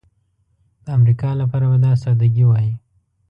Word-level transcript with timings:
د 0.85 0.85
امریکا 0.99 1.29
لپاره 1.41 1.65
به 1.71 1.77
دا 1.85 1.91
سادګي 2.03 2.43
وای. 2.47 2.67